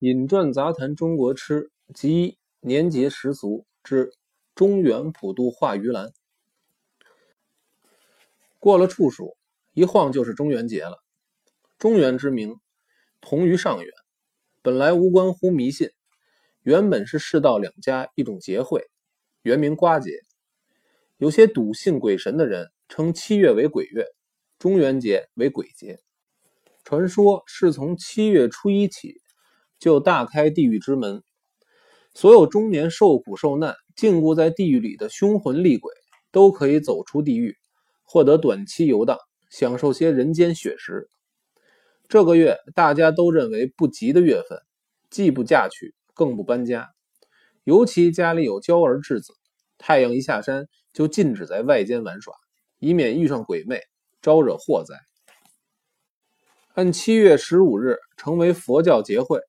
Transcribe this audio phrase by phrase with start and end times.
[0.00, 4.14] 饮馔杂谈中国吃及年节时俗之
[4.54, 6.10] 中原普渡化盂兰。
[8.58, 9.36] 过了处暑，
[9.74, 11.04] 一晃就是中元节了。
[11.76, 12.56] 中元之名，
[13.20, 13.92] 同于上元，
[14.62, 15.90] 本来无关乎迷信，
[16.62, 18.88] 原本是世道两家一种节会，
[19.42, 20.12] 原名瓜节。
[21.18, 24.06] 有些笃信鬼神的人称七月为鬼月，
[24.58, 26.00] 中元节为鬼节。
[26.84, 29.19] 传说是从七月初一起，
[29.80, 31.22] 就大开地狱之门，
[32.14, 35.92] 所有中年受苦受难、禁锢在地狱里的凶魂厉鬼，
[36.30, 37.56] 都可以走出地狱。
[38.04, 39.16] 获得短期游荡，
[39.50, 41.08] 享受些人间血食。
[42.08, 44.58] 这个月大家都认为不吉的月份，
[45.10, 46.90] 既不嫁娶，更不搬家。
[47.64, 49.32] 尤其家里有娇儿稚子，
[49.78, 52.34] 太阳一下山就禁止在外间玩耍，
[52.80, 53.80] 以免遇上鬼魅，
[54.20, 54.96] 招惹祸灾。
[56.74, 59.40] 按七月十五日成为佛教节会，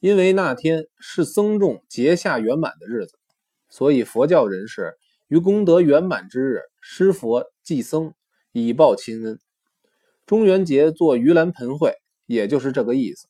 [0.00, 3.18] 因为那天是僧众结下圆满的日子，
[3.68, 4.96] 所以佛教人士
[5.26, 7.50] 于功德圆满之日施佛。
[7.64, 8.14] 祭僧
[8.52, 9.38] 以报亲恩，
[10.24, 11.92] 中元节做盂兰盆会，
[12.24, 13.28] 也就是这个意思。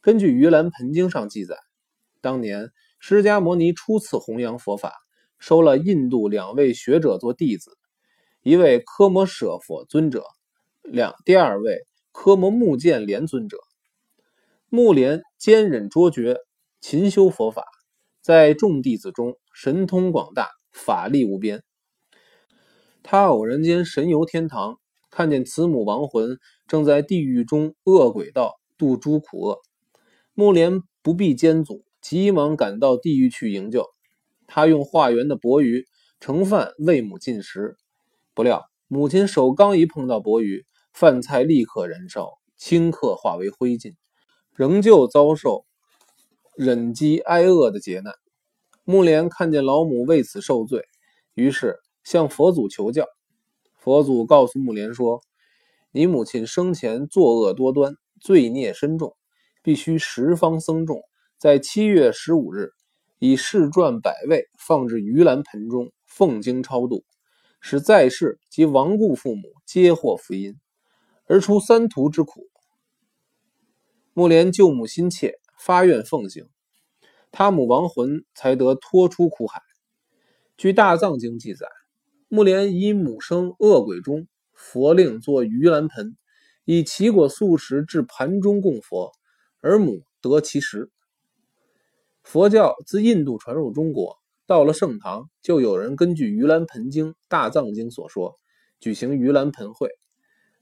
[0.00, 1.56] 根据《盂兰盆经》上记载，
[2.20, 2.70] 当年
[3.00, 4.92] 释迦牟尼初次弘扬佛法，
[5.40, 7.76] 收了印度两位学者做弟子，
[8.42, 10.22] 一位科摩舍佛尊者，
[10.82, 11.80] 两第二位
[12.12, 13.58] 科摩目犍连尊者。
[14.72, 16.36] 木莲坚忍卓绝，
[16.80, 17.64] 勤修佛法，
[18.22, 21.64] 在众弟子中神通广大，法力无边。
[23.02, 24.78] 他偶然间神游天堂，
[25.10, 29.58] 看见慈母亡魂正在地狱中恶鬼道度诸苦厄。
[30.34, 33.88] 木莲不避艰阻，急忙赶到地狱去营救。
[34.46, 35.84] 他用化缘的钵盂
[36.20, 37.76] 盛饭喂母进食，
[38.34, 43.96] 不料母亲手刚一碰到钵盂，饭菜立刻燃烧，顷刻化为灰烬，
[44.54, 45.64] 仍旧遭受
[46.56, 48.14] 忍饥挨饿的劫难。
[48.84, 50.84] 木莲看见老母为此受罪，
[51.34, 51.78] 于是。
[52.02, 53.04] 向佛祖求教，
[53.76, 55.20] 佛祖告诉木莲说
[55.92, 59.14] ：“你母亲生前作恶多端，罪孽深重，
[59.62, 61.02] 必须十方僧众
[61.36, 62.70] 在七月十五日
[63.18, 67.04] 以世传百味放置盂兰盆中，奉经超度，
[67.60, 70.56] 使在世及亡故父母皆获福音，
[71.26, 72.48] 而出三途之苦。”
[74.12, 76.48] 木莲救母心切，发愿奉行，
[77.30, 79.62] 他母亡魂才得脱出苦海。
[80.56, 81.66] 据《大藏经》记载。
[82.32, 86.16] 木莲以母生恶鬼中，佛令作盂兰盆，
[86.64, 89.10] 以奇果素食至盘中供佛，
[89.60, 90.92] 而母得其食。
[92.22, 94.16] 佛教自印度传入中国，
[94.46, 98.38] 到了盛唐，就有人根据《盂兰盆经》《大藏经》所说，
[98.78, 99.88] 举行盂兰盆会，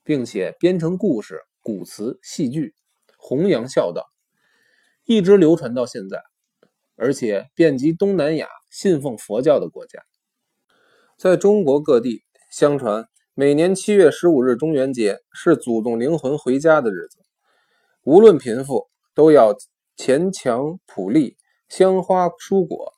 [0.03, 2.75] 并且编成故事、古词、戏剧，
[3.19, 4.07] 弘扬孝道，
[5.05, 6.23] 一直流传到现在，
[6.97, 10.01] 而且遍及东南亚信奉佛教的国家。
[11.19, 17.19] 在中国各地，相传每年七月十五日中元节是祖宗灵魂回家的日子。
[18.05, 19.55] 无论贫富，都要
[19.97, 21.37] 前墙普利，
[21.69, 22.95] 香花蔬果，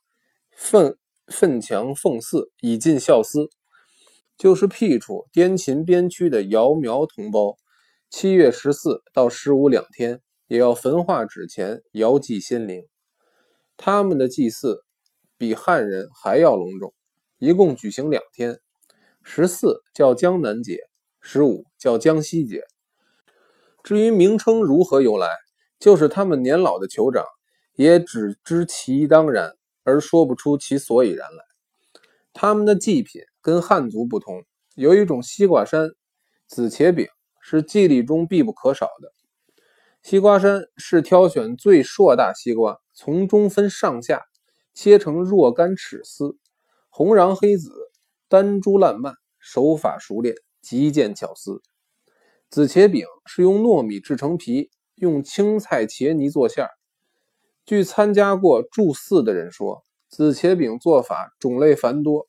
[0.55, 3.49] 奋奋强奉祀，以尽孝思。
[4.37, 7.57] 就是僻处滇秦边区的瑶苗同胞，
[8.11, 12.83] 七月十四到十五两天，也要焚化纸钱，遥祭先灵。
[13.77, 14.83] 他们的祭祀
[15.39, 16.93] 比汉人还要隆重。
[17.39, 18.59] 一共举行两天，
[19.23, 20.81] 十四叫江南节，
[21.21, 22.65] 十五叫江西节。
[23.85, 25.29] 至于名称如何由来，
[25.79, 27.25] 就是他们年老的酋长
[27.77, 29.53] 也只知其当然，
[29.85, 31.45] 而说不出其所以然来。
[32.33, 34.43] 他们的祭品跟汉族不同，
[34.75, 35.91] 有一种西瓜山
[36.49, 37.07] 紫茄饼
[37.51, 39.13] 是祭礼中必不可少的。
[40.03, 44.23] 西瓜山是挑选最硕大西瓜，从中分上下，
[44.73, 46.39] 切成若干尺丝。
[46.89, 47.73] 红瓤黑籽，
[48.29, 51.61] 丹珠烂漫，手法熟练，极见巧思。
[52.49, 56.71] 紫茄饼是用糯米制成皮，用青菜茄泥做馅儿。
[57.67, 62.29] 据参加过祝祀的人说，紫茄饼做法种类繁多，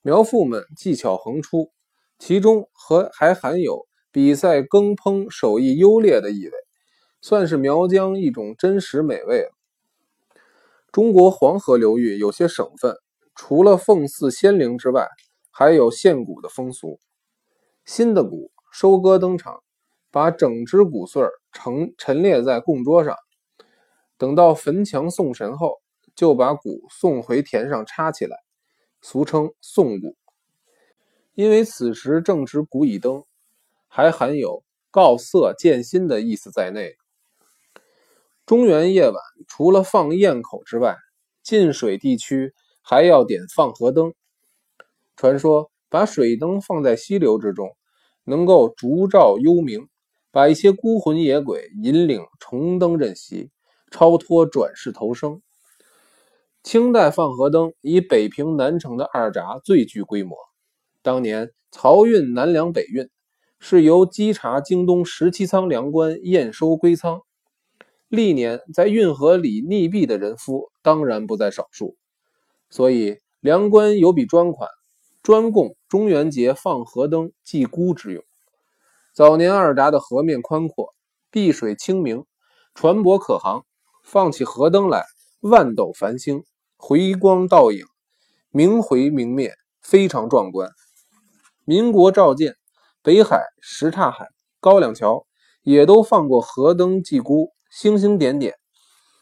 [0.00, 1.72] 苗妇们技巧横出，
[2.20, 6.52] 其中和还含有比赛羹烹手艺优劣的意味，
[7.20, 9.50] 算是苗疆一种真实美味了。
[10.92, 12.94] 中国黄河流域有些省份。
[13.36, 15.08] 除了奉祀仙灵之外，
[15.50, 17.00] 还有献骨的风俗。
[17.86, 19.62] 新的谷收割登场，
[20.10, 23.16] 把整只谷穗盛陈列在供桌上，
[24.18, 25.80] 等到焚墙送神后，
[26.14, 28.36] 就把谷送回田上插起来，
[29.00, 30.16] 俗称送谷。
[31.40, 33.24] 因为此时正值谷已登，
[33.88, 36.96] 还含有告色见新的意思在内。
[38.44, 39.14] 中元夜晚
[39.48, 40.98] 除了放焰口之外，
[41.42, 42.52] 进水地区
[42.82, 44.12] 还要点放河灯。
[45.16, 47.74] 传说把水灯放在溪流之中，
[48.24, 49.88] 能够烛照幽冥，
[50.30, 53.50] 把一些孤魂野鬼引领重登任席，
[53.90, 55.40] 超脱转世投生。
[56.62, 60.36] 清代放河灯以北平南城的二闸最具规模。
[61.02, 63.08] 当年漕运南粮北运，
[63.58, 67.22] 是由稽查京东十七仓粮官验收归仓。
[68.08, 71.96] 历年在运河里溺毙的人夫当然不在少数，
[72.68, 74.68] 所以粮官有笔专款，
[75.22, 78.22] 专供中元节放河灯祭孤之用。
[79.14, 80.94] 早年二闸的河面宽阔，
[81.30, 82.24] 碧水清明，
[82.74, 83.64] 船舶可航，
[84.02, 85.04] 放起河灯来，
[85.40, 86.44] 万斗繁星，
[86.76, 87.84] 回光倒影，
[88.50, 90.68] 明回明灭，非常壮观。
[91.70, 92.56] 民国召见，
[93.00, 94.26] 北海、什刹海、
[94.58, 95.24] 高粱桥
[95.62, 98.56] 也都放过河灯祭孤，星星点点。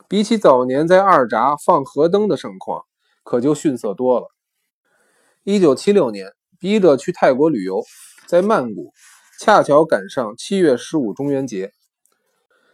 [0.09, 2.87] 比起早年在二闸放河灯的盛况，
[3.23, 4.29] 可就逊色多了。
[5.45, 7.83] 一九七六年，笔者去泰国旅游，
[8.27, 8.95] 在曼谷
[9.39, 11.71] 恰巧赶上七月十五中元节。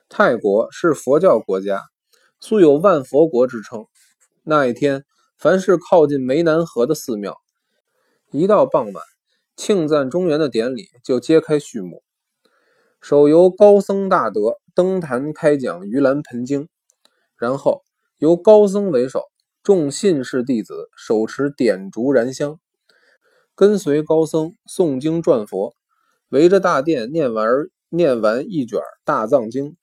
[0.09, 1.83] 泰国是佛教国家，
[2.39, 3.87] 素有万佛国之称。
[4.45, 5.05] 那一天，
[5.37, 7.37] 凡是靠近湄南河的寺庙，
[8.31, 9.14] 一到傍晚。
[9.57, 12.03] 庆赞中原的典礼就揭开序幕，
[13.01, 16.63] 首由高僧大德登坛开讲《盂兰盆经》，
[17.39, 17.85] 然后
[18.19, 19.23] 由高僧为首，
[19.63, 22.59] 众信士弟子手持点烛燃香，
[23.55, 25.77] 跟随高僧诵经转佛，
[26.31, 27.49] 围着大殿念完
[27.91, 29.77] 念完一卷大藏经，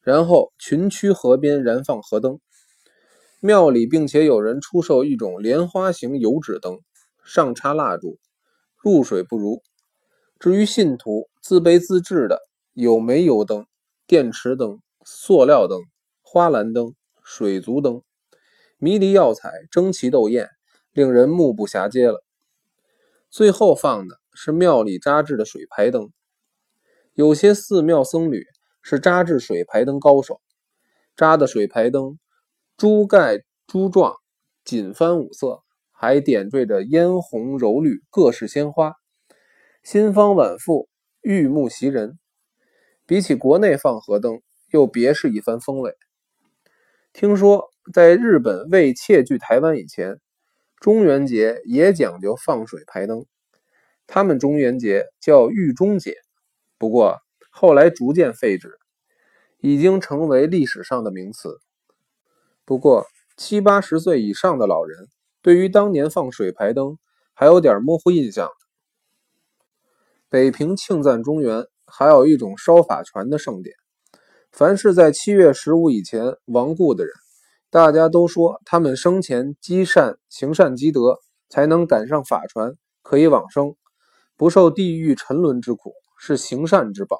[0.00, 2.40] 然后群驱河边燃放河灯。
[3.40, 6.80] 庙里并且有人出售一种莲花形油纸灯，
[7.22, 8.18] 上插蜡烛。
[8.82, 9.62] 入水不如。
[10.38, 12.40] 至于信徒自备自制的，
[12.72, 13.66] 有煤油灯、
[14.06, 15.80] 电池灯、塑料灯、
[16.22, 18.02] 花篮灯、水族灯，
[18.78, 20.48] 迷离耀彩，争奇斗艳，
[20.92, 22.24] 令人目不暇接了。
[23.28, 26.10] 最后放的是庙里扎制的水牌灯，
[27.12, 28.44] 有些寺庙僧侣
[28.82, 30.40] 是扎制水牌灯高手，
[31.14, 32.18] 扎的水牌灯
[32.76, 34.14] 珠盖珠状，
[34.64, 35.62] 锦帆五色。
[36.02, 38.94] 还点缀着嫣红柔绿各式鲜花，
[39.82, 40.88] 新方晚复，
[41.20, 42.18] 玉目袭人。
[43.04, 44.40] 比起国内放河灯，
[44.72, 45.94] 又别是一番风味。
[47.12, 50.18] 听说在日本未窃据台湾以前，
[50.80, 53.26] 中元节也讲究放水排灯，
[54.06, 56.16] 他们中元节叫玉中节，
[56.78, 57.18] 不过
[57.50, 58.78] 后来逐渐废止，
[59.58, 61.60] 已经成为历史上的名词。
[62.64, 63.04] 不过
[63.36, 65.08] 七八十岁以上的老人。
[65.42, 66.98] 对于当年放水牌灯
[67.32, 68.48] 还有点模糊印象。
[70.28, 73.74] 北平庆赞中原还有一种烧法船的盛典，
[74.52, 77.12] 凡是在七月十五以前亡故的人，
[77.70, 83.74] 大家都说他们生前积善行善积德，才能赶上法船，可以往生，
[84.36, 87.18] 不受地狱沉沦之苦，是行善之宝。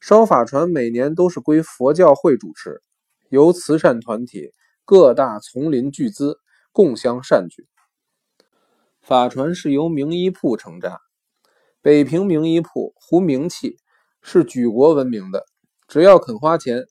[0.00, 2.82] 烧法船每年都是归佛教会主持，
[3.30, 4.50] 由慈善团体
[4.84, 6.38] 各大丛林巨资。
[6.74, 7.68] 共襄善举。
[9.00, 11.00] 法船是由名医铺承扎，
[11.80, 13.76] 北平名医铺胡名器
[14.20, 15.46] 是举国闻名的，
[15.86, 16.84] 只要肯花钱，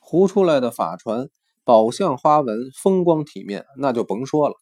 [0.00, 1.28] 糊出来的法船
[1.62, 4.56] 宝相花纹风光体面，那就甭说了。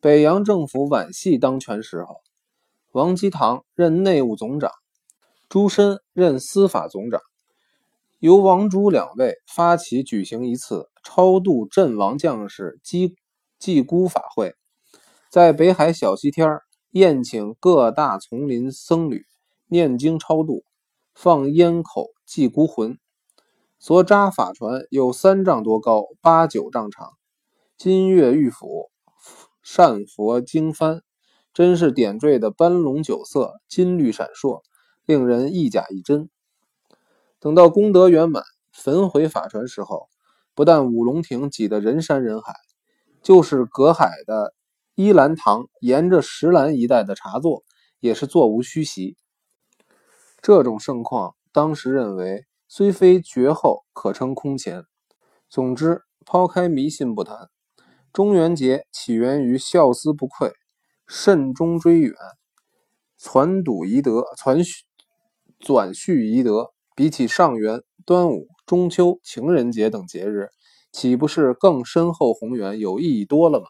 [0.00, 2.22] 北洋政府皖系当权时候，
[2.92, 4.70] 王基堂任内务总长，
[5.50, 7.20] 朱深任司法总长，
[8.18, 13.14] 由王朱两位发起举行一次超度阵亡将士祭。
[13.66, 14.54] 祭孤法会，
[15.28, 16.60] 在北海小西天
[16.92, 19.24] 宴请各大丛林僧侣
[19.66, 20.62] 念经超度，
[21.16, 22.96] 放烟口祭孤魂。
[23.80, 27.14] 所扎法船有三丈多高，八九丈长，
[27.76, 28.92] 金月玉斧，
[29.64, 31.00] 善佛经幡，
[31.52, 34.62] 真是点缀的斑龙九色，金绿闪烁，
[35.06, 36.30] 令人一假一真。
[37.40, 40.08] 等到功德圆满，焚毁法船时候，
[40.54, 42.54] 不但五龙亭挤得人山人海。
[43.26, 44.54] 就是隔海的
[44.94, 47.64] 依兰堂，沿着石兰一带的茶座
[47.98, 49.16] 也是座无虚席。
[50.40, 54.84] 这种盛况，当时认为虽非绝后，可称空前。
[55.50, 57.48] 总之，抛开迷信不谈，
[58.12, 60.52] 中元节起源于孝思不愧，
[61.08, 62.14] 慎终追远，
[63.18, 64.84] 传笃遗德，传续
[65.58, 66.70] 转续遗德。
[66.94, 70.50] 比起上元、端午、中秋、情人节等节日。
[70.96, 73.66] 岂不是更深厚宏远、有意义多了吗？